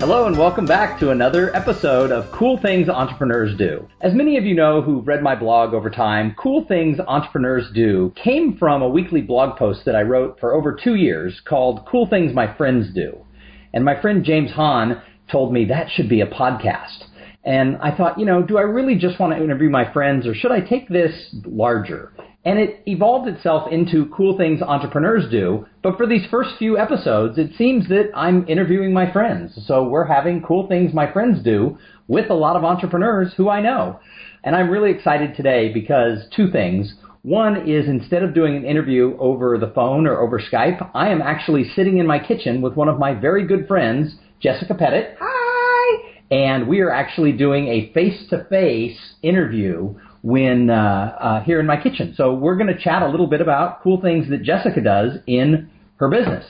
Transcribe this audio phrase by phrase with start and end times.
[0.00, 3.88] Hello and welcome back to another episode of Cool Things Entrepreneurs Do.
[4.00, 8.12] As many of you know who've read my blog over time, Cool Things Entrepreneurs Do
[8.22, 12.06] came from a weekly blog post that I wrote for over two years called Cool
[12.06, 13.24] Things My Friends Do.
[13.72, 17.04] And my friend James Hahn told me that should be a podcast.
[17.44, 20.34] And I thought, you know, do I really just want to interview my friends or
[20.34, 21.12] should I take this
[21.44, 22.13] larger?
[22.44, 25.66] And it evolved itself into cool things entrepreneurs do.
[25.82, 29.58] But for these first few episodes, it seems that I'm interviewing my friends.
[29.66, 33.62] So we're having cool things my friends do with a lot of entrepreneurs who I
[33.62, 33.98] know.
[34.42, 36.94] And I'm really excited today because two things.
[37.22, 41.22] One is instead of doing an interview over the phone or over Skype, I am
[41.22, 45.16] actually sitting in my kitchen with one of my very good friends, Jessica Pettit.
[45.18, 46.10] Hi.
[46.30, 51.66] And we are actually doing a face to face interview when uh, uh, here in
[51.66, 52.14] my kitchen.
[52.16, 55.68] So we're going to chat a little bit about cool things that Jessica does in
[55.96, 56.46] her business.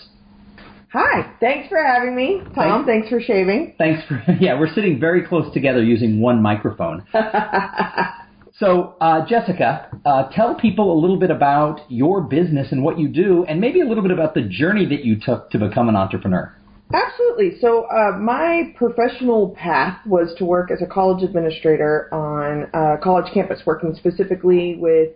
[0.92, 1.34] Hi.
[1.40, 2.86] Thanks for having me, Tom.
[2.86, 3.74] Thanks, thanks for shaving.
[3.76, 4.56] Thanks for yeah.
[4.56, 7.04] We're sitting very close together using one microphone.
[8.60, 13.08] so uh, Jessica, uh, tell people a little bit about your business and what you
[13.08, 15.96] do, and maybe a little bit about the journey that you took to become an
[15.96, 16.54] entrepreneur.
[16.92, 17.58] Absolutely.
[17.60, 23.32] So uh, my professional path was to work as a college administrator on a college
[23.32, 25.10] campus, working specifically with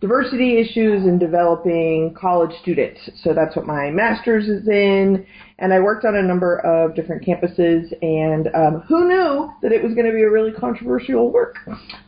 [0.00, 3.00] diversity issues and developing college students.
[3.22, 5.24] So that's what my master's is in.
[5.62, 9.80] And I worked on a number of different campuses, and um, who knew that it
[9.80, 11.56] was going to be a really controversial work?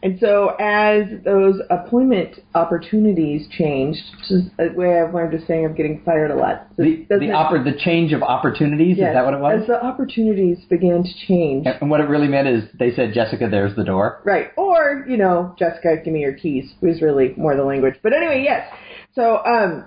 [0.03, 5.65] And so, as those employment opportunities changed, which is a way I've learned of saying
[5.65, 6.67] I'm getting fired a lot.
[6.77, 9.61] So The the, oppor- the change of opportunities yes, is that what it was?
[9.63, 11.67] As the opportunities began to change.
[11.81, 14.21] And what it really meant is they said, Jessica, there's the door.
[14.25, 14.49] Right.
[14.57, 17.95] Or, you know, Jessica, give me your keys was really more the language.
[18.03, 18.69] But anyway, yes.
[19.15, 19.85] So, um,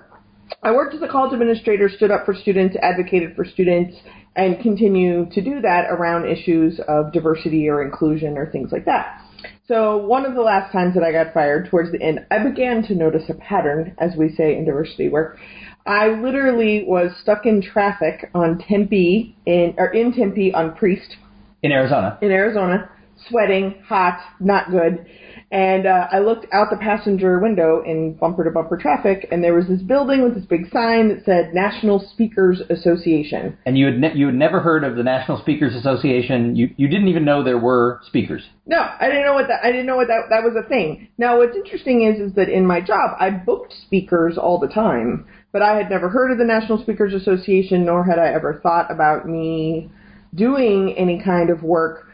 [0.62, 3.96] I worked as a college administrator, stood up for students, advocated for students,
[4.36, 9.20] and continue to do that around issues of diversity or inclusion or things like that.
[9.66, 12.82] So one of the last times that I got fired towards the end, I began
[12.84, 15.38] to notice a pattern, as we say in diversity work.
[15.86, 21.16] I literally was stuck in traffic on Tempe in or in Tempe on Priest
[21.62, 22.18] In Arizona.
[22.22, 22.90] in Arizona,
[23.28, 25.06] sweating, hot, not good.
[25.50, 29.54] And uh, I looked out the passenger window in bumper to bumper traffic, and there
[29.54, 33.56] was this building with this big sign that said National Speakers Association.
[33.64, 36.54] And you had ne- you had never heard of the National Speakers Association.
[36.54, 38.42] You you didn't even know there were speakers.
[38.66, 39.64] No, I didn't know what that.
[39.64, 41.08] I didn't know what that that was a thing.
[41.16, 45.26] Now, what's interesting is is that in my job, I booked speakers all the time,
[45.50, 48.90] but I had never heard of the National Speakers Association, nor had I ever thought
[48.90, 49.90] about me
[50.34, 52.07] doing any kind of work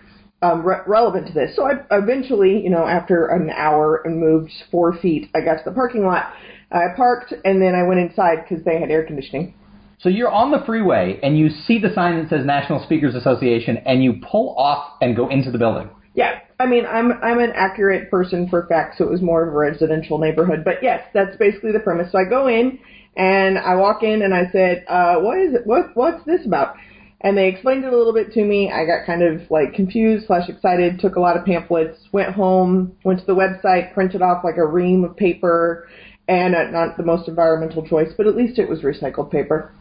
[0.45, 1.57] um, re- relevant to this.
[1.57, 5.63] So I eventually, you know, after an hour and moved four feet, I got to
[5.65, 6.33] the parking lot.
[6.71, 9.55] I parked and then I went inside because they had air conditioning.
[10.01, 13.79] So you're on the freeway and you see the sign that says National Speakers Association
[13.87, 15.89] and you pull off and go into the building.
[16.15, 19.49] Yeah, I mean, I'm I'm an accurate person for facts, so it was more of
[19.49, 20.63] a residential neighborhood.
[20.65, 22.13] But yes, that's basically the premise.
[22.13, 22.79] So I go in
[23.17, 25.67] and I walk in and I said, uh, "What is it?
[25.67, 26.77] What what's this about?"
[27.21, 28.71] And they explained it a little bit to me.
[28.71, 31.01] I got kind of like confused slash excited.
[31.01, 31.97] Took a lot of pamphlets.
[32.13, 32.97] Went home.
[33.05, 33.95] Went to the website.
[33.95, 35.89] Printed off like a ream of paper,
[36.29, 39.73] and uh, not the most environmental choice, but at least it was recycled paper.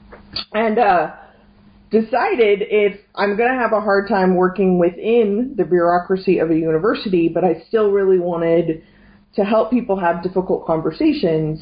[0.53, 1.13] And uh,
[1.91, 6.55] decided if I'm going to have a hard time working within the bureaucracy of a
[6.55, 8.83] university, but I still really wanted
[9.35, 11.61] to help people have difficult conversations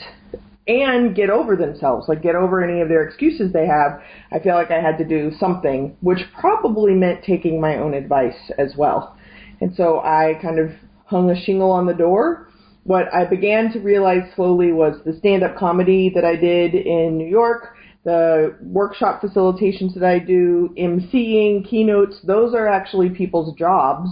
[0.67, 4.01] and get over themselves, like get over any of their excuses they have,
[4.31, 8.51] I feel like I had to do something, which probably meant taking my own advice
[8.57, 9.17] as well.
[9.59, 10.71] And so I kind of
[11.05, 12.47] hung a shingle on the door.
[12.83, 17.17] What I began to realize slowly was the stand up comedy that I did in
[17.17, 24.09] New York the workshop facilitations that I do, emceeing, keynotes, those are actually people's jobs,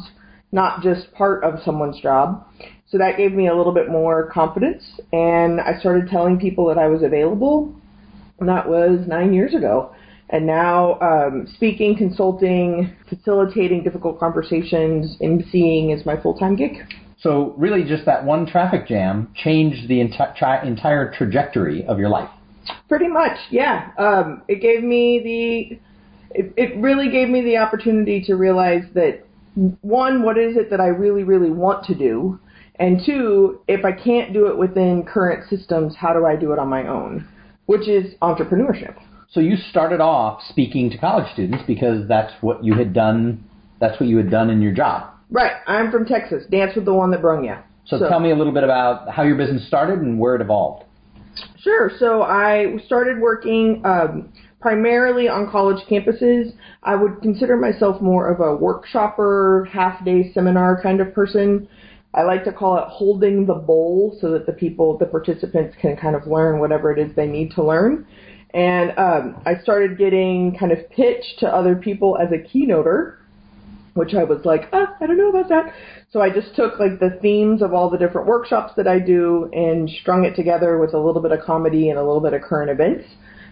[0.51, 2.47] not just part of someone's job.
[2.91, 4.83] So that gave me a little bit more confidence,
[5.13, 7.75] and I started telling people that I was available.
[8.39, 9.93] And that was nine years ago.
[10.29, 16.77] And now, um, speaking, consulting, facilitating difficult conversations, emceeing is my full time gig.
[17.19, 22.09] So really, just that one traffic jam changed the enti- tri- entire trajectory of your
[22.09, 22.29] life.
[22.87, 23.91] Pretty much, yeah.
[23.97, 25.19] Um, it gave me
[26.31, 29.25] the, it, it really gave me the opportunity to realize that
[29.81, 32.39] one, what is it that I really, really want to do,
[32.79, 36.59] and two, if I can't do it within current systems, how do I do it
[36.59, 37.27] on my own?
[37.69, 38.95] which is entrepreneurship.
[39.29, 43.43] So you started off speaking to college students because that's what you had done.
[43.79, 45.11] That's what you had done in your job.
[45.29, 45.51] Right.
[45.67, 46.45] I'm from Texas.
[46.49, 47.53] Dance with the one that brung you.
[47.85, 50.85] So, tell me a little bit about how your business started and where it evolved.
[51.61, 51.91] Sure.
[51.99, 56.53] So I started working um, primarily on college campuses.
[56.81, 61.67] I would consider myself more of a workshopper, half day seminar kind of person.
[62.13, 65.95] I like to call it holding the bowl so that the people, the participants can
[65.95, 68.07] kind of learn whatever it is they need to learn.
[68.51, 73.17] And um, I started getting kind of pitched to other people as a keynoter,
[73.93, 75.73] which I was like, ah, I don't know about that.
[76.11, 79.47] So I just took like the themes of all the different workshops that I do
[79.53, 82.41] and strung it together with a little bit of comedy and a little bit of
[82.41, 83.05] current events.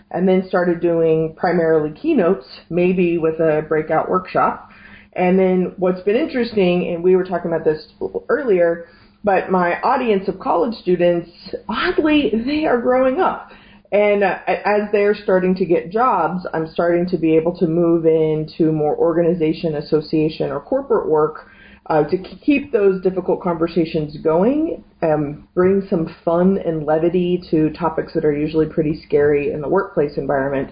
[0.10, 4.71] And then started doing primarily keynotes, maybe with a breakout workshop.
[5.18, 7.88] And then what's been interesting, and we were talking about this
[8.30, 8.86] earlier,
[9.24, 11.30] but my audience of college students,
[11.68, 13.50] oddly, they are growing up.
[13.92, 18.06] And uh, as they're starting to get jobs, I'm starting to be able to move
[18.06, 21.50] into more organization, association, or corporate work
[21.88, 28.13] uh, to keep those difficult conversations going, um, bring some fun and levity to topics
[28.13, 30.70] that are usually pretty scary in the workplace environment,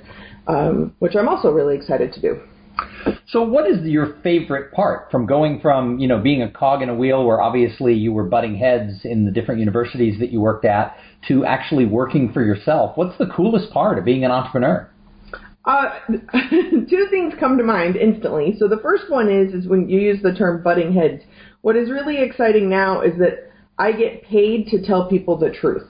[0.47, 2.41] um, which I'm also really excited to do.
[3.27, 6.89] So, what is your favorite part from going from you know being a cog in
[6.89, 10.65] a wheel, where obviously you were butting heads in the different universities that you worked
[10.65, 10.95] at,
[11.27, 12.95] to actually working for yourself?
[12.95, 14.89] What's the coolest part of being an entrepreneur?
[15.65, 15.97] Uh,
[16.87, 18.55] two things come to mind instantly.
[18.59, 21.23] So the first one is is when you use the term butting heads.
[21.61, 25.87] What is really exciting now is that I get paid to tell people the truth.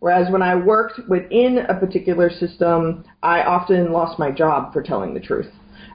[0.00, 5.14] Whereas when I worked within a particular system, I often lost my job for telling
[5.14, 5.48] the truth.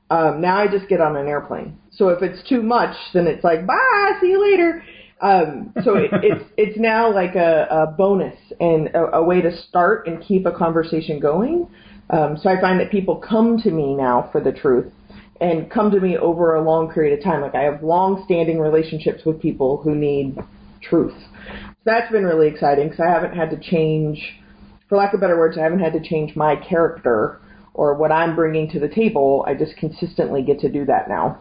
[0.10, 1.78] Um, now I just get on an airplane.
[1.92, 4.84] So if it's too much, then it's like bye, see you later.
[5.22, 9.56] Um, so it, it's it's now like a, a bonus and a, a way to
[9.70, 11.68] start and keep a conversation going.
[12.10, 14.92] Um, so I find that people come to me now for the truth
[15.42, 17.42] and come to me over a long period of time.
[17.42, 20.38] Like I have long-standing relationships with people who need
[20.82, 21.16] truth.
[21.68, 24.22] So that's been really exciting because I haven't had to change,
[24.88, 27.42] for lack of better words, I haven't had to change my character
[27.74, 29.44] or what I'm bringing to the table.
[29.48, 31.40] I just consistently get to do that now.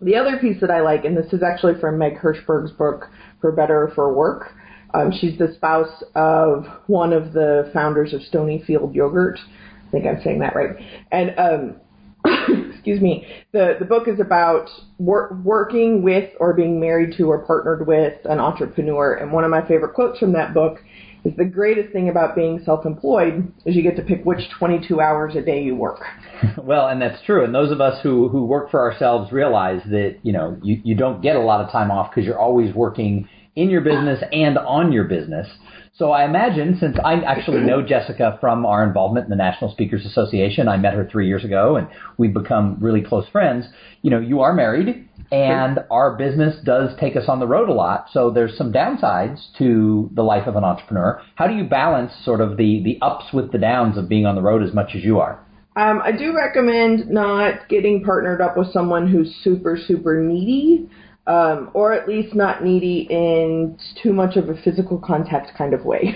[0.00, 3.06] The other piece that I like, and this is actually from Meg Hirshberg's book,
[3.40, 4.52] For Better or for Work.
[4.94, 9.38] Um, she's the spouse of one of the founders of Stonyfield Yogurt.
[9.86, 10.76] I think I'm saying that right.
[11.10, 11.80] And um,
[12.72, 14.68] excuse me, the the book is about
[14.98, 19.14] wor- working with or being married to or partnered with an entrepreneur.
[19.14, 20.78] And one of my favorite quotes from that book
[21.24, 25.34] is the greatest thing about being self-employed is you get to pick which 22 hours
[25.34, 26.00] a day you work.
[26.56, 27.44] well, and that's true.
[27.44, 30.94] And those of us who who work for ourselves realize that you know you you
[30.94, 34.56] don't get a lot of time off because you're always working in your business and
[34.56, 35.48] on your business.
[35.94, 40.06] So I imagine, since I actually know Jessica from our involvement in the National Speakers
[40.06, 41.88] Association, I met her three years ago, and
[42.18, 43.66] we've become really close friends.
[44.02, 47.72] You know, you are married, and our business does take us on the road a
[47.72, 48.06] lot.
[48.12, 51.22] So there's some downsides to the life of an entrepreneur.
[51.34, 54.34] How do you balance sort of the the ups with the downs of being on
[54.34, 55.44] the road as much as you are?
[55.76, 60.88] Um, I do recommend not getting partnered up with someone who's super super needy
[61.28, 65.84] um, or at least not needy in too much of a physical contact kind of
[65.84, 66.14] way.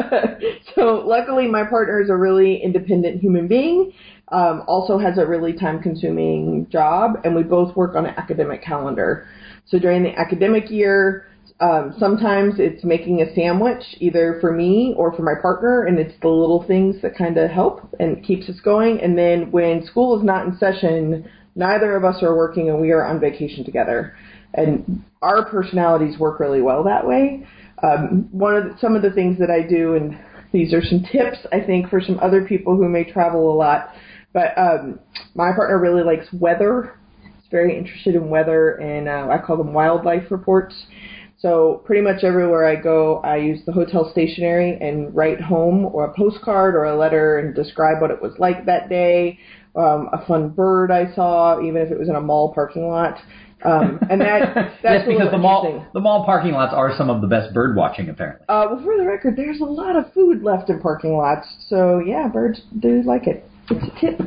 [0.74, 3.92] so luckily, my partner is a really independent human being.
[4.28, 9.26] Um, also has a really time-consuming job, and we both work on an academic calendar.
[9.66, 11.26] So during the academic year,
[11.60, 16.14] um, sometimes it's making a sandwich, either for me or for my partner, and it's
[16.20, 19.00] the little things that kind of help and keeps us going.
[19.00, 22.90] And then when school is not in session, neither of us are working and we
[22.90, 24.16] are on vacation together.
[24.54, 27.46] And our personalities work really well that way.
[27.82, 30.18] Um, one of the, some of the things that I do, and
[30.52, 33.90] these are some tips I think for some other people who may travel a lot.
[34.34, 35.00] But um,
[35.34, 36.98] my partner really likes weather.
[37.22, 40.74] He's very interested in weather, and uh, I call them wildlife reports.
[41.38, 46.04] So pretty much everywhere I go, I use the hotel stationery and write home or
[46.04, 49.38] a postcard or a letter and describe what it was like that day,
[49.76, 53.18] um, a fun bird I saw, even if it was in a mall parking lot.
[53.62, 57.20] Um, and that that's yes, because the mall the mall parking lots are some of
[57.20, 58.46] the best bird watching apparently.
[58.48, 61.98] Uh, well, for the record, there's a lot of food left in parking lots, so
[61.98, 63.44] yeah, birds do like it.
[63.70, 64.20] It's a tip.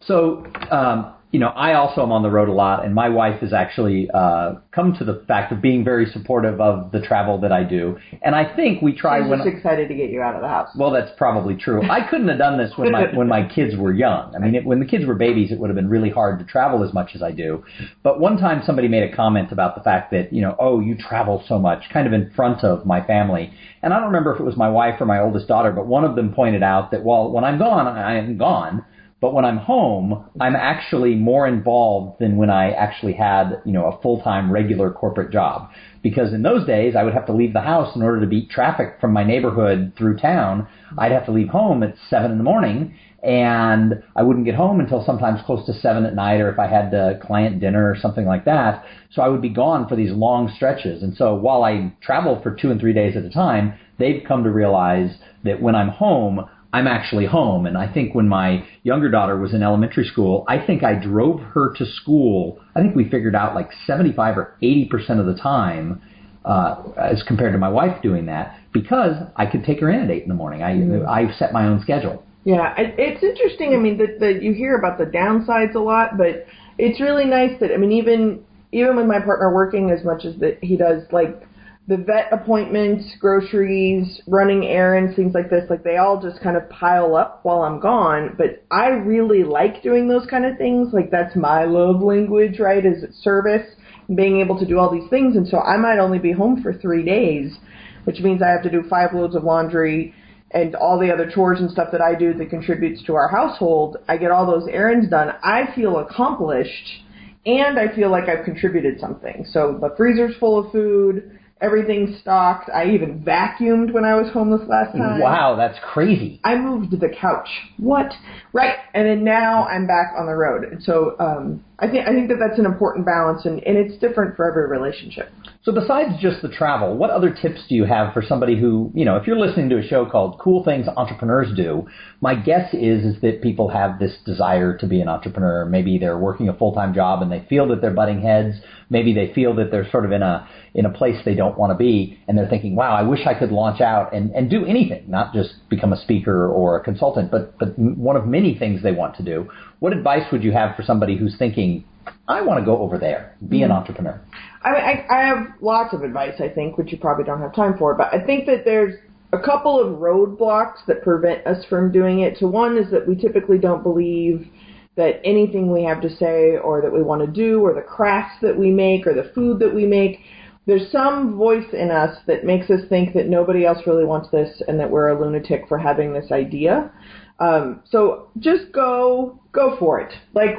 [0.00, 3.42] So, um, you know, I also am on the road a lot, and my wife
[3.42, 7.52] has actually uh, come to the fact of being very supportive of the travel that
[7.52, 7.98] I do.
[8.22, 10.48] And I think we try She's when just excited to get you out of the
[10.48, 10.70] house.
[10.78, 11.82] well, that's probably true.
[11.90, 14.34] I couldn't have done this when my when my kids were young.
[14.34, 16.46] I mean, it, when the kids were babies, it would have been really hard to
[16.46, 17.62] travel as much as I do.
[18.02, 20.96] But one time, somebody made a comment about the fact that you know, oh, you
[20.96, 23.52] travel so much, kind of in front of my family.
[23.82, 26.04] And I don't remember if it was my wife or my oldest daughter, but one
[26.04, 28.86] of them pointed out that well, when I'm gone, I am gone.
[29.18, 33.86] But when I'm home, I'm actually more involved than when I actually had, you know,
[33.86, 35.70] a full-time regular corporate job.
[36.02, 38.50] Because in those days, I would have to leave the house in order to beat
[38.50, 40.68] traffic from my neighborhood through town.
[40.98, 44.80] I'd have to leave home at seven in the morning, and I wouldn't get home
[44.80, 47.96] until sometimes close to seven at night, or if I had a client dinner or
[47.96, 48.84] something like that.
[49.10, 51.02] So I would be gone for these long stretches.
[51.02, 54.44] And so while I travel for two and three days at a time, they've come
[54.44, 56.44] to realize that when I'm home,
[56.76, 57.64] I'm actually home.
[57.64, 61.40] And I think when my younger daughter was in elementary school, I think I drove
[61.40, 62.60] her to school.
[62.74, 66.02] I think we figured out like 75 or 80% of the time,
[66.44, 70.10] uh, as compared to my wife doing that, because I could take her in at
[70.10, 70.62] 8 in the morning.
[70.62, 71.08] I, Mm-hmm.
[71.08, 72.22] I set my own schedule.
[72.44, 73.74] Yeah, it's interesting.
[73.74, 76.46] I mean, that that you hear about the downsides a lot, but
[76.78, 80.36] it's really nice that I mean, even even with my partner working as much as
[80.36, 81.42] that he does, like
[81.88, 86.68] the vet appointments, groceries, running errands, things like this, like they all just kind of
[86.68, 88.34] pile up while I'm gone.
[88.36, 90.92] But I really like doing those kind of things.
[90.92, 92.84] Like that's my love language, right?
[92.84, 93.66] Is service,
[94.14, 95.36] being able to do all these things.
[95.36, 97.56] And so I might only be home for three days,
[98.04, 100.12] which means I have to do five loads of laundry
[100.52, 103.98] and all the other chores and stuff that I do that contributes to our household,
[104.08, 105.30] I get all those errands done.
[105.42, 107.02] I feel accomplished
[107.44, 109.46] and I feel like I've contributed something.
[109.50, 112.68] So the freezer's full of food, everything's stocked.
[112.70, 115.20] I even vacuumed when I was homeless last time.
[115.20, 116.40] Wow, that's crazy.
[116.44, 117.48] I moved the couch.
[117.78, 118.12] What?
[118.52, 118.76] Right.
[118.94, 120.64] And then now I'm back on the road.
[120.64, 123.98] And so um, I think I think that that's an important balance, and, and it's
[123.98, 125.28] different for every relationship.
[125.62, 129.04] So besides just the travel, what other tips do you have for somebody who, you
[129.04, 131.86] know, if you're listening to a show called Cool Things Entrepreneurs Do,
[132.22, 135.66] my guess is is that people have this desire to be an entrepreneur.
[135.66, 138.56] Maybe they're working a full-time job and they feel that they're butting heads.
[138.88, 141.72] Maybe they feel that they're sort of in a in a place they don't want
[141.72, 144.64] to be and they're thinking, "Wow, I wish I could launch out and and do
[144.64, 148.82] anything, not just become a speaker or a consultant, but but one of many things
[148.82, 151.84] they want to do." What advice would you have for somebody who's thinking,
[152.28, 153.76] "I want to go over there, be an hmm.
[153.76, 154.20] entrepreneur?"
[154.62, 157.76] I, I, I have lots of advice, I think, which you probably don't have time
[157.78, 158.94] for, but I think that there's
[159.32, 162.38] a couple of roadblocks that prevent us from doing it.
[162.38, 164.48] So one is that we typically don't believe
[164.96, 168.36] that anything we have to say or that we want to do or the crafts
[168.40, 170.20] that we make or the food that we make,
[170.66, 174.62] there's some voice in us that makes us think that nobody else really wants this
[174.66, 176.90] and that we're a lunatic for having this idea.
[177.38, 180.12] Um, so just go, go for it.
[180.34, 180.56] Like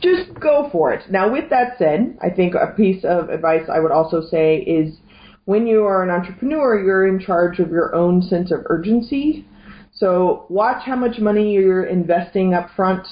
[0.00, 1.10] just go for it.
[1.10, 4.96] Now, with that said, I think a piece of advice I would also say is
[5.44, 9.46] when you are an entrepreneur, you're in charge of your own sense of urgency.
[9.92, 13.06] So watch how much money you're investing up front.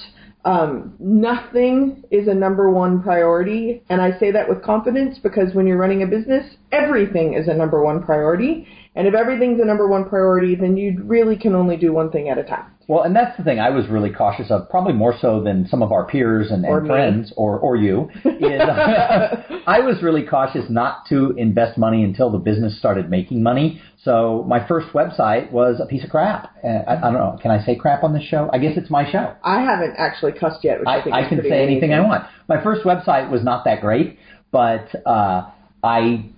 [0.47, 5.67] Um, nothing is a number one priority, and I say that with confidence because when
[5.67, 8.65] you're running a business, everything is a number one priority.
[8.95, 12.29] And if everything's a number one priority, then you really can only do one thing
[12.29, 12.76] at a time.
[12.89, 15.83] Well, and that's the thing I was really cautious of, probably more so than some
[15.83, 18.11] of our peers and, and friends, or or you.
[18.25, 18.61] Is
[19.67, 23.81] I was really cautious not to invest money until the business started making money.
[24.05, 26.55] So my first website was a piece of crap.
[26.63, 27.37] Uh, I, I don't know.
[27.43, 28.49] Can I say crap on this show?
[28.53, 29.35] I guess it's my show.
[29.43, 32.01] I haven't actually cussed yet, which I, I, think I is can say anything I
[32.01, 32.25] want.
[32.49, 34.17] My first website was not that great,
[34.53, 35.51] but uh,
[35.83, 36.31] I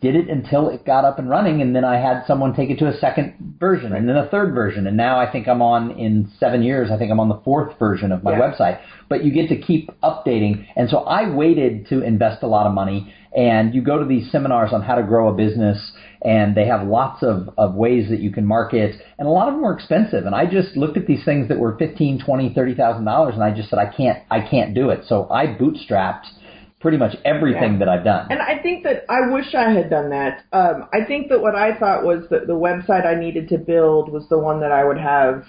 [0.00, 2.78] did it until it got up and running, and then I had someone take it
[2.78, 5.92] to a second version, and then a third version, and now I think I'm on
[5.92, 6.90] in seven years.
[6.90, 8.40] I think I'm on the fourth version of my Yeah.
[8.40, 8.78] website.
[9.08, 12.74] But you get to keep updating, and so I waited to invest a lot of
[12.74, 13.12] money.
[13.36, 15.92] And you go to these seminars on how to grow a business,
[16.22, 19.54] and they have lots of, of ways that you can market, and a lot of
[19.54, 20.24] them are expensive.
[20.24, 23.44] And I just looked at these things that were fifteen, twenty, thirty thousand dollars, and
[23.44, 25.04] I just said I can't, I can't do it.
[25.06, 26.24] So I bootstrapped
[26.86, 27.78] pretty much everything Yeah.
[27.80, 28.28] that I've done.
[28.30, 30.44] And I think that I wish I had done that.
[30.52, 34.12] Um, I think that what I thought was that the website I needed to build
[34.12, 35.44] was the one that I would have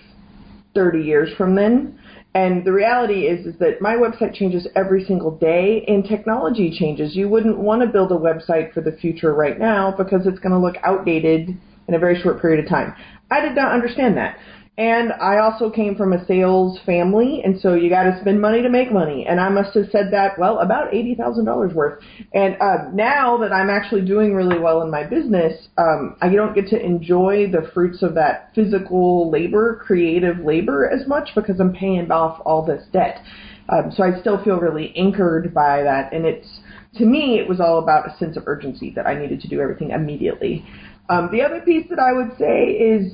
[0.73, 1.99] 30 years from then.
[2.33, 7.15] And the reality is, is that my website changes every single day, and technology changes.
[7.15, 10.53] You wouldn't want to build a website for the future right now because it's going
[10.53, 11.55] to look outdated
[11.87, 12.95] in a very short period of time.
[13.29, 14.37] I did not understand that.
[14.77, 18.61] And I also came from a sales family, and so you got to spend money
[18.61, 19.25] to make money.
[19.27, 22.03] And I must have said that well about eighty thousand dollars worth.
[22.35, 26.53] And uh, now that I'm actually doing really well in my business, um, I don't
[26.53, 31.73] get to enjoy the fruits of that physical labor, creative labor as much because I'm
[31.73, 33.23] paying off all this debt.
[33.69, 36.59] Um, so I still feel really anchored by that, and it's
[36.97, 39.59] to me it was all about a sense of urgency that I needed to do
[39.59, 40.63] everything immediately.
[41.09, 43.13] Um, the other piece that I would say is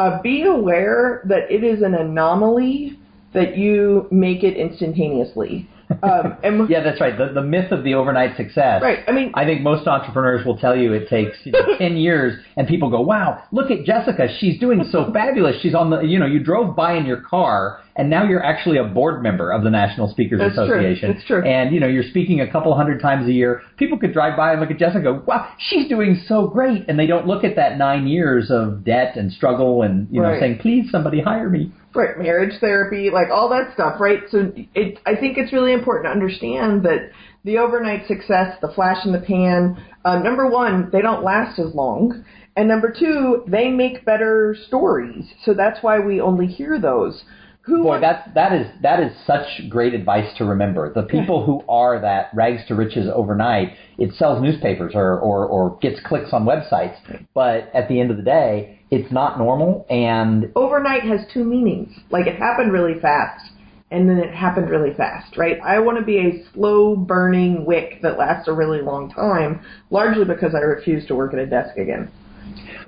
[0.00, 2.98] uh, be aware that it is an anomaly
[3.34, 5.68] that you make it instantaneously.
[6.02, 7.16] Um, and yeah, that's right.
[7.16, 8.80] The, the myth of the overnight success.
[8.82, 9.00] Right.
[9.06, 12.42] I mean, I think most entrepreneurs will tell you it takes you know, 10 years
[12.56, 14.28] and people go, wow, look at Jessica.
[14.38, 15.60] She's doing so fabulous.
[15.60, 18.78] She's on the, you know, you drove by in your car and now you're actually
[18.78, 21.08] a board member of the National Speakers That's Association.
[21.08, 21.14] True.
[21.14, 21.44] That's true.
[21.44, 23.62] And, you know, you're speaking a couple hundred times a year.
[23.76, 26.84] People could drive by and look at Jessica and go, wow, she's doing so great.
[26.88, 30.28] And they don't look at that nine years of debt and struggle and, you know,
[30.28, 30.40] Right.
[30.40, 31.72] saying, please, somebody hire me.
[31.94, 34.20] right, marriage therapy, like all that stuff, right?
[34.30, 37.10] So it, I think it's really important to understand that
[37.44, 41.74] the overnight success, the flash in the pan, uh, number one, they don't last as
[41.74, 42.24] long.
[42.56, 45.24] And number two, they make better stories.
[45.44, 47.22] So that's why we only hear those.
[47.70, 50.92] Who Boy, that's that is that is such great advice to remember.
[50.92, 55.78] The people who are that rags to riches overnight, it sells newspapers or, or, or
[55.80, 56.96] gets clicks on websites.
[57.32, 61.96] But at the end of the day, it's not normal and overnight has two meanings.
[62.10, 63.52] Like it happened really fast
[63.92, 65.60] and then it happened really fast, right?
[65.64, 70.24] I want to be a slow burning wick that lasts a really long time, largely
[70.24, 72.10] because I refuse to work at a desk again.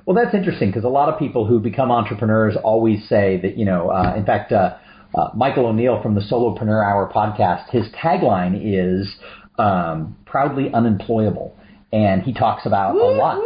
[0.07, 3.65] Well, that's interesting because a lot of people who become entrepreneurs always say that, you
[3.65, 4.77] know, uh, in fact, uh,
[5.15, 9.15] uh, Michael O'Neal from the Solopreneur Hour podcast, his tagline is
[9.59, 11.57] um, proudly unemployable.
[11.93, 13.43] And he talks about a lot.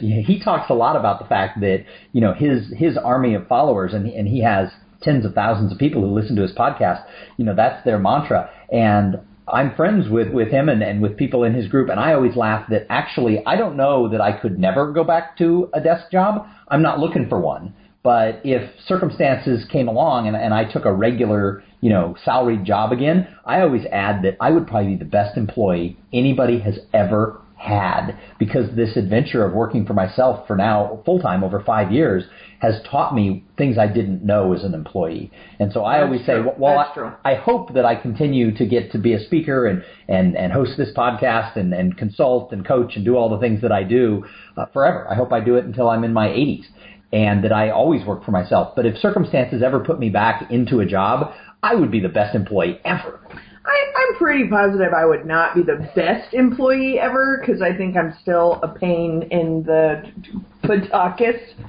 [0.00, 3.46] Yeah, he talks a lot about the fact that, you know, his, his army of
[3.46, 4.70] followers and, and he has
[5.02, 7.04] tens of thousands of people who listen to his podcast,
[7.36, 8.50] you know, that's their mantra.
[8.72, 9.20] And
[9.52, 12.36] I'm friends with, with him and, and with people in his group, and I always
[12.36, 16.10] laugh that actually I don't know that I could never go back to a desk
[16.10, 16.46] job.
[16.68, 17.74] I'm not looking for one.
[18.02, 22.92] But if circumstances came along and, and I took a regular, you know, salaried job
[22.92, 27.39] again, I always add that I would probably be the best employee anybody has ever
[27.60, 32.24] had because this adventure of working for myself for now full time over five years
[32.58, 35.30] has taught me things I didn't know as an employee.
[35.58, 36.78] And so I That's always say, well,
[37.22, 37.32] I.
[37.32, 40.72] I hope that I continue to get to be a speaker and, and, and host
[40.78, 44.24] this podcast and, and consult and coach and do all the things that I do
[44.56, 45.06] uh, forever.
[45.10, 46.64] I hope I do it until I'm in my 80s
[47.12, 48.74] and that I always work for myself.
[48.74, 52.34] But if circumstances ever put me back into a job, I would be the best
[52.34, 53.20] employee ever.
[53.64, 57.96] I, I'm pretty positive I would not be the best employee ever because I think
[57.96, 60.02] I'm still a pain in the.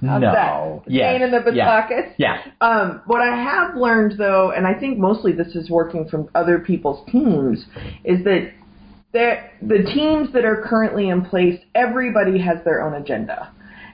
[0.02, 0.82] How's No.
[0.86, 0.92] that?
[0.92, 1.12] Yes.
[1.14, 1.66] Pain in the Yeah.
[2.18, 2.38] Yeah.
[2.62, 6.60] Um, what I have learned though, and I think mostly this is working from other
[6.60, 7.66] people's teams,
[8.04, 8.52] is that
[9.12, 13.50] there- the teams that are currently in place, everybody has their own agenda.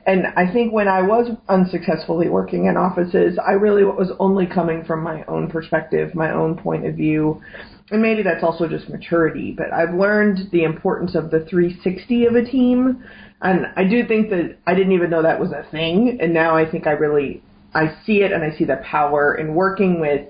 [0.05, 4.83] And I think when I was unsuccessfully working in offices, I really was only coming
[4.85, 7.41] from my own perspective, my own point of view.
[7.89, 12.35] And maybe that's also just maturity, but I've learned the importance of the 360 of
[12.35, 13.03] a team.
[13.41, 16.17] And I do think that I didn't even know that was a thing.
[16.19, 17.41] And now I think I really,
[17.73, 20.27] I see it and I see the power in working with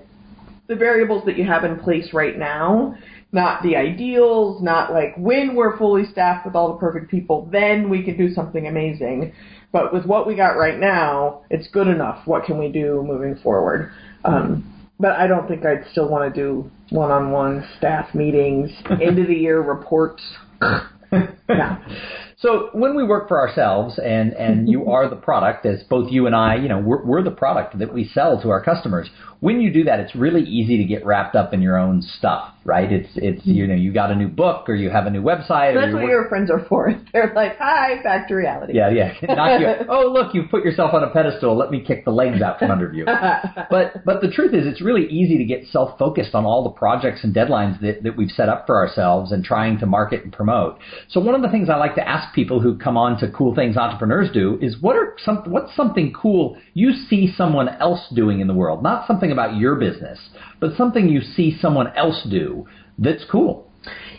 [0.68, 2.96] the variables that you have in place right now,
[3.32, 7.88] not the ideals, not like when we're fully staffed with all the perfect people, then
[7.88, 9.32] we can do something amazing.
[9.72, 12.26] But with what we got right now, it's good enough.
[12.26, 13.90] What can we do moving forward?
[14.24, 19.28] Um, but I don't think I'd still want to do one-on-one staff meetings, end of
[19.28, 20.22] the year reports.
[21.12, 21.78] no.
[22.40, 26.26] So when we work for ourselves and, and you are the product, as both you
[26.26, 29.10] and I, you know, we're, we're the product that we sell to our customers.
[29.40, 32.52] When you do that, it's really easy to get wrapped up in your own stuff,
[32.64, 32.90] right?
[32.90, 35.76] It's, it's, you know, you got a new book or you have a new website.
[35.76, 36.92] or That's what work- your friends are for.
[37.12, 38.74] They're like, hi, back to reality.
[38.76, 39.14] Yeah, yeah.
[39.58, 39.86] You.
[39.88, 41.56] Oh, look, you've put yourself on a pedestal.
[41.56, 43.04] Let me kick the legs out from under you.
[43.70, 47.24] But but the truth is, it's really easy to get self-focused on all the projects
[47.24, 50.78] and deadlines that, that we've set up for ourselves and trying to market and promote.
[51.08, 53.54] So one of the things I like to ask people who come on to Cool
[53.54, 58.40] Things Entrepreneurs Do is what are some what's something cool you see someone else doing
[58.40, 58.82] in the world?
[58.82, 60.18] Not something about your business,
[60.60, 62.66] but something you see someone else do
[62.98, 63.70] that's cool.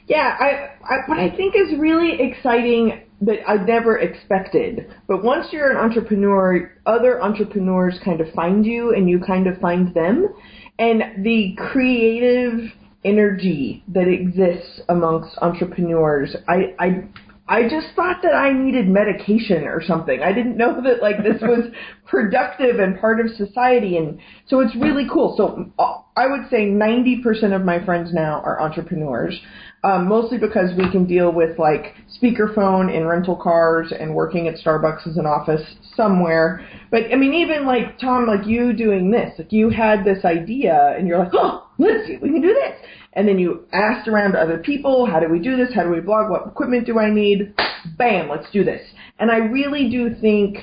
[0.07, 4.87] Yeah, I, I what I think is really exciting that I never expected.
[5.07, 9.57] But once you're an entrepreneur, other entrepreneurs kind of find you and you kind of
[9.59, 10.33] find them.
[10.79, 12.71] And the creative
[13.03, 17.03] energy that exists amongst entrepreneurs, I, I
[17.49, 20.21] I just thought that I needed medication or something.
[20.21, 21.65] I didn't know that like this was
[22.05, 25.35] productive and part of society and so it's really cool.
[25.35, 29.39] So uh, I would say 90% of my friends now are entrepreneurs.
[29.81, 34.55] Um, mostly because we can deal with like speakerphone in rental cars and working at
[34.55, 35.61] Starbucks as an office
[35.95, 36.67] somewhere.
[36.91, 40.95] But I mean, even like Tom, like you doing this, like you had this idea
[40.97, 42.75] and you're like, oh, let's see if we can do this.
[43.13, 45.73] And then you asked around to other people, how do we do this?
[45.73, 46.29] How do we blog?
[46.29, 47.53] What equipment do I need?
[47.97, 48.81] Bam, let's do this.
[49.17, 50.57] And I really do think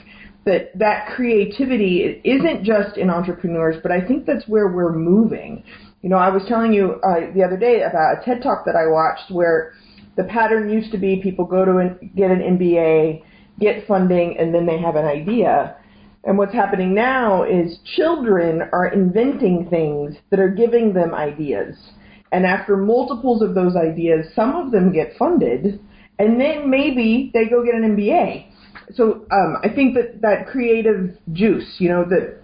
[0.44, 5.64] that that creativity isn't just in entrepreneurs, but I think that's where we're moving.
[6.02, 8.76] You know, I was telling you uh, the other day about a TED talk that
[8.76, 9.72] I watched where
[10.16, 13.22] the pattern used to be people go to an, get an MBA,
[13.58, 15.76] get funding, and then they have an idea.
[16.26, 21.76] And what's happening now is children are inventing things that are giving them ideas.
[22.32, 25.80] And after multiples of those ideas, some of them get funded,
[26.18, 28.48] and then maybe they go get an MBA.
[28.94, 32.40] So um, I think that that creative juice, you know, that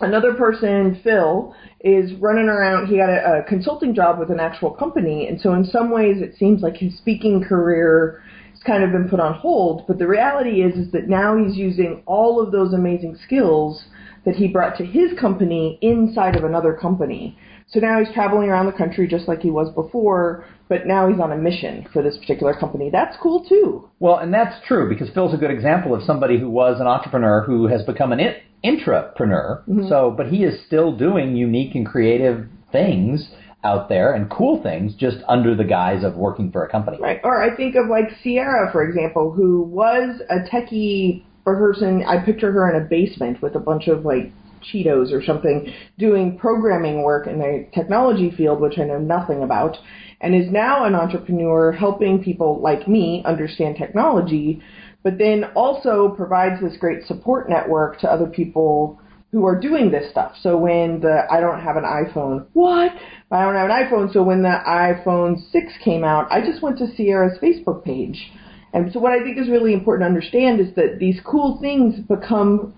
[0.00, 2.88] another person, Phil, is running around.
[2.88, 6.20] He got a, a consulting job with an actual company, and so in some ways,
[6.20, 8.22] it seems like his speaking career
[8.66, 9.86] kind of been put on hold.
[9.86, 13.84] But the reality is, is that now he's using all of those amazing skills
[14.24, 17.36] that he brought to his company inside of another company.
[17.68, 21.20] So now he's traveling around the country just like he was before, but now he's
[21.20, 22.90] on a mission for this particular company.
[22.90, 23.88] That's cool too.
[23.98, 27.42] Well, and that's true because Phil's a good example of somebody who was an entrepreneur
[27.42, 28.20] who has become an
[28.64, 29.64] intrapreneur.
[29.66, 29.88] Mm-hmm.
[29.88, 33.28] So, but he is still doing unique and creative things
[33.64, 36.98] out there and cool things just under the guise of working for a company.
[37.00, 37.20] Right.
[37.22, 42.04] Or I think of like Sierra, for example, who was a techie person.
[42.06, 46.38] I picture her in a basement with a bunch of like Cheetos or something doing
[46.38, 49.76] programming work in the technology field, which I know nothing about,
[50.20, 54.62] and is now an entrepreneur helping people like me understand technology,
[55.02, 59.00] but then also provides this great support network to other people
[59.32, 60.34] who are doing this stuff.
[60.42, 62.92] So when the I don't have an iPhone, what?
[63.30, 64.12] I don't have an iPhone.
[64.12, 68.30] So when the iPhone 6 came out, I just went to Sierra's Facebook page.
[68.74, 71.98] And so what I think is really important to understand is that these cool things
[72.00, 72.74] become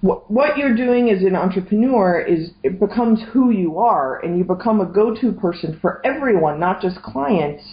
[0.00, 4.80] what you're doing as an entrepreneur is it becomes who you are and you become
[4.80, 7.64] a go-to person for everyone, not just clients.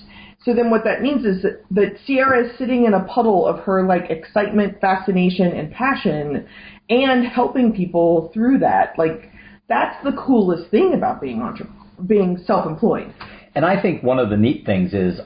[0.43, 3.59] So then what that means is that, that Sierra is sitting in a puddle of
[3.65, 6.47] her like excitement, fascination, and passion
[6.89, 8.93] and helping people through that.
[8.97, 9.29] Like
[9.69, 11.69] that's the coolest thing about being entre-
[12.05, 13.13] being self-employed.
[13.55, 15.19] And I think one of the neat things is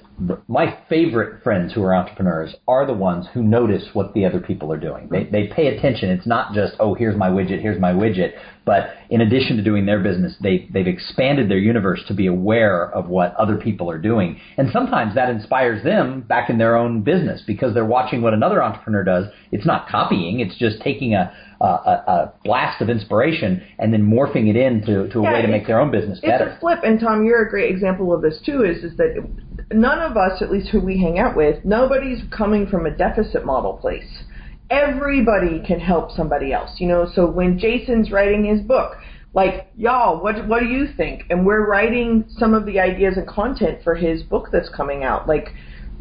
[0.50, 4.74] my favorite friends who are entrepreneurs are the ones who notice what the other people
[4.74, 5.08] are doing.
[5.10, 6.10] They, they pay attention.
[6.10, 8.34] It's not just, oh, here's my widget, here's my widget.
[8.66, 12.92] But in addition to doing their business, they, they've expanded their universe to be aware
[12.92, 14.42] of what other people are doing.
[14.58, 18.62] And sometimes that inspires them back in their own business because they're watching what another
[18.62, 19.28] entrepreneur does.
[19.54, 24.04] It's not copying, it's just taking a, Uh, a, a blast of inspiration and then
[24.04, 26.50] morphing it into to a yeah, way to make their own business better.
[26.50, 28.64] It's a flip, and Tom, you're a great example of this too.
[28.64, 29.28] Is is that
[29.72, 33.44] none of us, at least who we hang out with, nobody's coming from a deficit
[33.44, 34.24] model place
[34.70, 36.72] everybody can help somebody else.
[36.80, 38.98] You know, so when Jason's writing his book,
[39.34, 41.24] like y'all, what what do you think?
[41.30, 45.28] And we're writing some of the ideas and content for his book that's coming out.
[45.28, 45.50] Like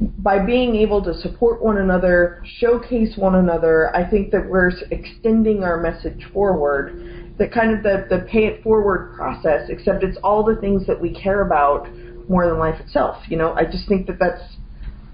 [0.01, 5.63] by being able to support one another, showcase one another, I think that we're extending
[5.63, 7.35] our message forward.
[7.39, 11.01] That kind of the, the pay it forward process, except it's all the things that
[11.01, 11.87] we care about
[12.29, 13.23] more than life itself.
[13.29, 14.43] You know, I just think that that's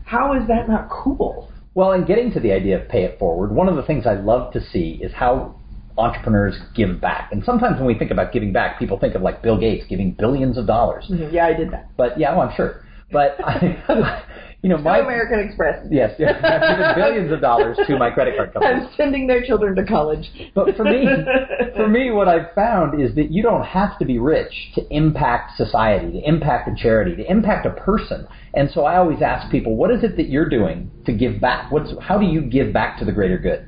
[0.04, 1.50] how is that not cool?
[1.74, 4.14] Well, in getting to the idea of pay it forward, one of the things I
[4.14, 5.56] love to see is how
[5.98, 7.32] entrepreneurs give back.
[7.32, 10.12] And sometimes when we think about giving back, people think of like Bill Gates giving
[10.12, 11.06] billions of dollars.
[11.10, 11.34] Mm-hmm.
[11.34, 11.90] Yeah, I did that.
[11.96, 12.84] But yeah, well, I'm sure.
[13.10, 14.24] But I,
[14.62, 15.86] you know, my American Express.
[15.90, 18.74] Yes, yes, I've given billions of dollars to my credit card company.
[18.86, 20.30] I'm sending their children to college.
[20.54, 21.04] But for me,
[21.76, 25.56] for me, what I've found is that you don't have to be rich to impact
[25.56, 28.26] society, to impact a charity, to impact a person.
[28.54, 31.72] And so I always ask people, what is it that you're doing to give back?
[31.72, 33.66] What's how do you give back to the greater good?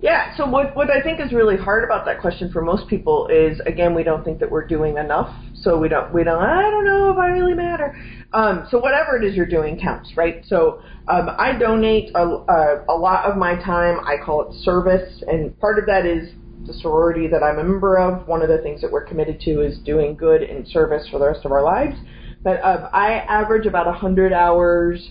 [0.00, 3.26] Yeah, so what what I think is really hard about that question for most people
[3.28, 5.34] is again we don't think that we're doing enough.
[5.62, 7.96] So we don't we don't I don't know if I really matter.
[8.32, 10.44] Um, so whatever it is you're doing counts, right?
[10.46, 14.00] So um, I donate a, a, a lot of my time.
[14.00, 16.30] I call it service, and part of that is
[16.66, 18.28] the sorority that I'm a member of.
[18.28, 21.26] One of the things that we're committed to is doing good in service for the
[21.26, 21.96] rest of our lives.
[22.42, 25.10] But uh, I average about 100 hours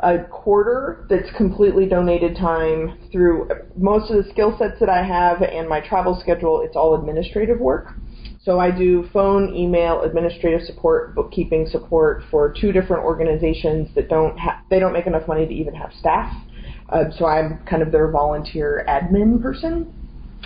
[0.00, 5.40] a quarter that's completely donated time through most of the skill sets that I have
[5.42, 6.60] and my travel schedule.
[6.62, 7.94] It's all administrative work.
[8.46, 14.38] So I do phone, email, administrative support, bookkeeping support for two different organizations that don't
[14.38, 16.32] have they don't make enough money to even have staff.
[16.88, 19.92] Uh, so I'm kind of their volunteer admin person.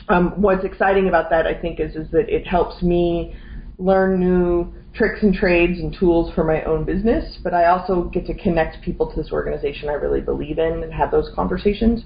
[0.08, 3.36] Um, what's exciting about that, I think, is is that it helps me
[3.78, 8.26] learn new tricks and trades and tools for my own business, but I also get
[8.26, 12.02] to connect people to this organization I really believe in and have those conversations.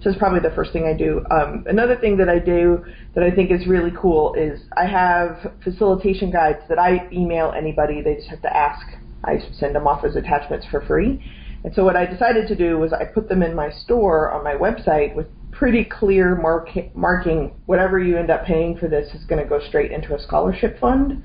[0.00, 1.24] So it's probably the first thing I do.
[1.30, 5.52] Um, another thing that I do that I think is really cool is I have
[5.64, 8.02] facilitation guides that I email anybody.
[8.02, 8.86] They just have to ask.
[9.24, 11.20] I send them off as attachments for free.
[11.64, 14.44] And so what I decided to do was I put them in my store on
[14.44, 17.52] my website with pretty clear mark- marking.
[17.66, 20.78] Whatever you end up paying for this is going to go straight into a scholarship
[20.78, 21.20] fund.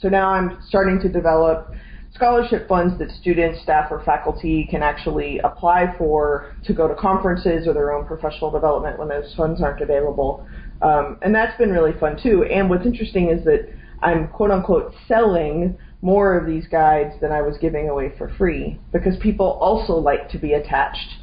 [0.00, 1.72] So now I'm starting to develop
[2.14, 7.66] scholarship funds that students, staff, or faculty can actually apply for to go to conferences
[7.66, 10.46] or their own professional development when those funds aren't available.
[10.82, 12.44] Um, and that's been really fun too.
[12.44, 13.68] And what's interesting is that
[14.00, 18.78] I'm quote unquote selling more of these guides than I was giving away for free
[18.92, 21.16] because people also like to be attached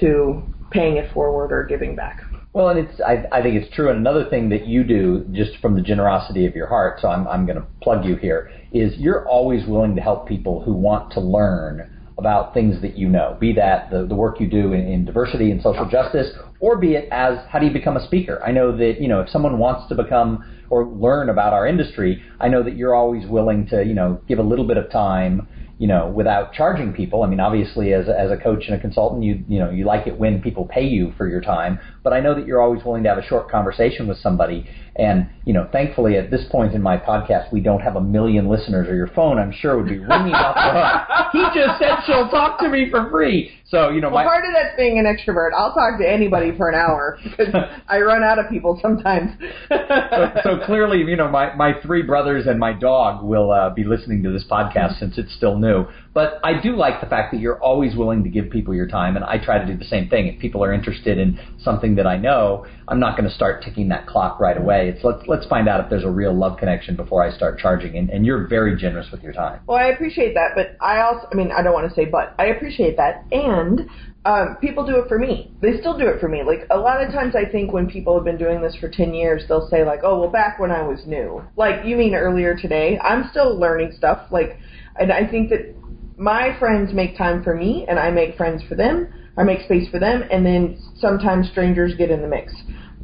[0.00, 2.22] to paying it forward or giving back.
[2.54, 3.88] Well, and it's I, I think it's true.
[3.88, 7.26] And another thing that you do, just from the generosity of your heart, so I'm
[7.26, 11.12] I'm going to plug you here, is you're always willing to help people who want
[11.12, 11.88] to learn
[12.18, 15.50] about things that you know, be that the, the work you do in, in diversity
[15.50, 16.28] and social justice,
[16.60, 18.40] or be it as how do you become a speaker.
[18.44, 22.22] I know that you know if someone wants to become or learn about our industry,
[22.38, 25.48] I know that you're always willing to you know give a little bit of time
[25.82, 27.24] you know, without charging people.
[27.24, 29.84] I mean, obviously, as a, as a coach and a consultant, you you know, you
[29.84, 31.80] like it when people pay you for your time.
[32.02, 34.68] But I know that you're always willing to have a short conversation with somebody.
[34.96, 38.48] And you know, thankfully, at this point in my podcast, we don't have a million
[38.48, 41.28] listeners, or your phone, I'm sure, would be ringing off the hook.
[41.32, 43.52] He just said she'll talk to me for free.
[43.68, 45.50] So you know, well, my, part of that's being an extrovert.
[45.56, 47.54] I'll talk to anybody for an hour because
[47.88, 49.30] I run out of people sometimes.
[49.70, 53.84] so, so clearly, you know, my my three brothers and my dog will uh, be
[53.84, 55.86] listening to this podcast since it's still new.
[56.14, 59.16] But I do like the fact that you're always willing to give people your time,
[59.16, 60.26] and I try to do the same thing.
[60.26, 63.88] If people are interested in something that I know, I'm not going to start ticking
[63.88, 64.88] that clock right away.
[64.88, 67.96] It's let's let's find out if there's a real love connection before I start charging.
[67.96, 69.60] And, and you're very generous with your time.
[69.66, 72.34] Well, I appreciate that, but I also, I mean, I don't want to say but.
[72.38, 73.88] I appreciate that, and
[74.24, 75.50] um, people do it for me.
[75.62, 76.42] They still do it for me.
[76.44, 79.14] Like a lot of times, I think when people have been doing this for ten
[79.14, 82.54] years, they'll say like, "Oh, well, back when I was new." Like you mean earlier
[82.54, 82.98] today?
[82.98, 84.30] I'm still learning stuff.
[84.30, 84.58] Like,
[84.96, 85.74] and I think that
[86.16, 89.08] my friends make time for me, and I make friends for them.
[89.36, 92.52] I make space for them, and then sometimes strangers get in the mix.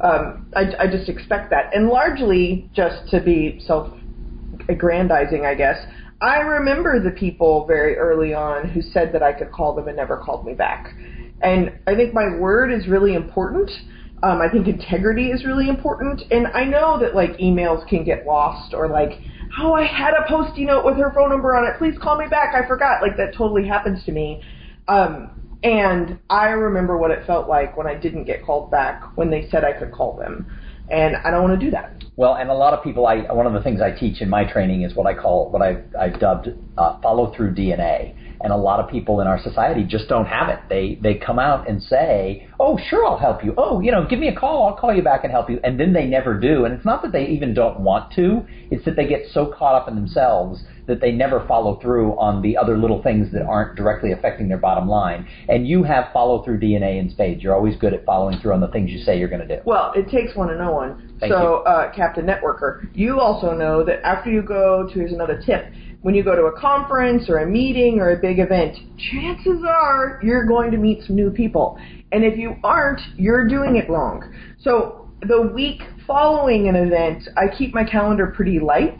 [0.01, 5.77] Um, I, I just expect that, and largely just to be self-aggrandizing, I guess.
[6.21, 9.97] I remember the people very early on who said that I could call them and
[9.97, 10.93] never called me back,
[11.41, 13.71] and I think my word is really important.
[14.21, 18.25] Um, I think integrity is really important, and I know that like emails can get
[18.25, 19.13] lost or like
[19.57, 21.77] oh, I had a post-it note with her phone number on it.
[21.77, 22.53] Please call me back.
[22.55, 23.01] I forgot.
[23.01, 24.41] Like that totally happens to me.
[24.87, 25.31] Um,
[25.63, 29.49] and I remember what it felt like when I didn't get called back when they
[29.49, 30.47] said I could call them.
[30.89, 32.03] And I don't want to do that.
[32.15, 34.43] Well, and a lot of people, I one of the things I teach in my
[34.43, 38.57] training is what I call what I've, I've dubbed uh, follow through DNA and a
[38.57, 40.59] lot of people in our society just don't have it.
[40.69, 43.53] They they come out and say, "Oh, sure, I'll help you.
[43.57, 44.67] Oh, you know, give me a call.
[44.67, 46.65] I'll call you back and help you." And then they never do.
[46.65, 48.45] And it's not that they even don't want to.
[48.71, 52.41] It's that they get so caught up in themselves that they never follow through on
[52.41, 55.27] the other little things that aren't directly affecting their bottom line.
[55.47, 57.43] And you have follow through DNA in spades.
[57.43, 59.61] You're always good at following through on the things you say you're going to do.
[59.65, 61.15] Well, it takes one to know one.
[61.19, 65.39] Thank so, uh, Captain Networker, you also know that after you go to here's another
[65.45, 65.65] tip
[66.01, 68.77] when you go to a conference or a meeting or a big event,
[69.11, 71.77] chances are you're going to meet some new people.
[72.11, 74.33] And if you aren't, you're doing it wrong.
[74.61, 78.99] So the week following an event, I keep my calendar pretty light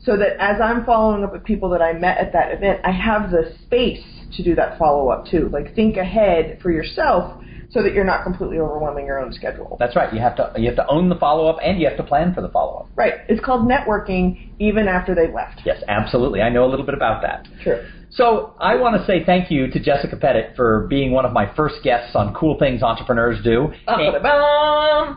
[0.00, 2.92] so that as I'm following up with people that I met at that event, I
[2.92, 4.04] have the space
[4.36, 5.48] to do that follow up too.
[5.50, 9.76] Like think ahead for yourself so that you're not completely overwhelming your own schedule.
[9.78, 10.12] That's right.
[10.12, 12.34] You have to you have to own the follow up and you have to plan
[12.34, 12.88] for the follow up.
[12.96, 13.14] Right.
[13.28, 15.62] It's called networking even after they've left.
[15.64, 16.40] Yes, absolutely.
[16.42, 17.46] I know a little bit about that.
[17.62, 17.84] Sure.
[18.16, 21.52] So I want to say thank you to Jessica Pettit for being one of my
[21.56, 23.72] first guests on Cool Things Entrepreneurs Do.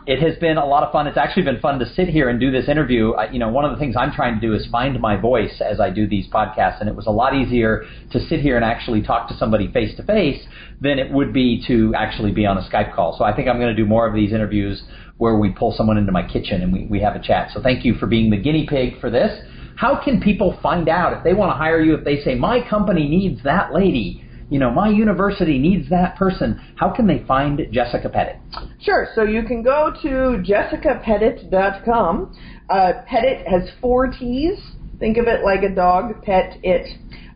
[0.08, 1.06] It has been a lot of fun.
[1.06, 3.12] It's actually been fun to sit here and do this interview.
[3.12, 5.60] I, you know, one of the things I'm trying to do is find my voice
[5.60, 8.64] as I do these podcasts, and it was a lot easier to sit here and
[8.64, 10.44] actually talk to somebody face to face
[10.80, 13.16] than it would be to actually be on a Skype call.
[13.16, 14.82] So I think I'm going to do more of these interviews
[15.18, 17.50] where we pull someone into my kitchen and we, we have a chat.
[17.54, 19.40] So thank you for being the guinea pig for this.
[19.78, 22.68] How can people find out if they want to hire you, if they say, my
[22.68, 24.24] company needs that lady?
[24.50, 26.60] You know, my university needs that person.
[26.74, 28.38] How can they find Jessica Pettit?
[28.80, 29.06] Sure.
[29.14, 32.36] So you can go to jessicapettit.com.
[32.68, 34.58] Uh, Pettit has four T's.
[34.98, 36.88] Think of it like a dog, pet it.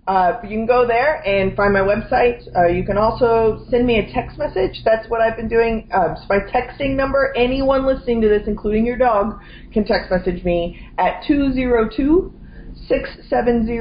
[0.06, 2.42] Uh, you can go there and find my website.
[2.56, 4.82] Uh, you can also send me a text message.
[4.84, 5.88] That's what I've been doing.
[5.94, 9.40] Uh, so my texting number, anyone listening to this, including your dog,
[9.72, 12.34] can text message me at 202
[12.88, 13.78] 670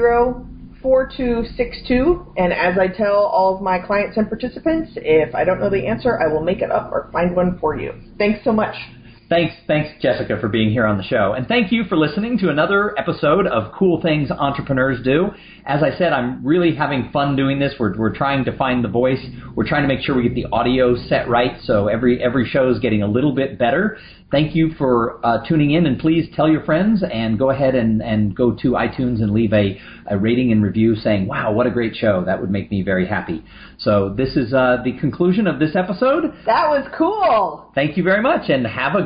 [0.82, 2.34] 4262.
[2.38, 5.88] And as I tell all of my clients and participants, if I don't know the
[5.88, 7.94] answer, I will make it up or find one for you.
[8.20, 8.76] Thanks so much.
[9.32, 11.32] Thanks, thanks, Jessica, for being here on the show.
[11.32, 15.30] And thank you for listening to another episode of Cool Things Entrepreneurs Do.
[15.66, 17.74] As I said, I'm really having fun doing this.
[17.80, 19.26] We're, we're trying to find the voice.
[19.56, 21.58] We're trying to make sure we get the audio set right.
[21.64, 23.98] So every, every show is getting a little bit better.
[24.32, 28.02] Thank you for uh, tuning in, and please tell your friends and go ahead and,
[28.02, 29.78] and go to iTunes and leave a,
[30.10, 32.24] a rating and review saying, wow, what a great show.
[32.26, 33.44] That would make me very happy.
[33.78, 36.34] So this is uh, the conclusion of this episode.
[36.46, 37.72] That was cool.
[37.76, 39.06] Thank you very much, and have a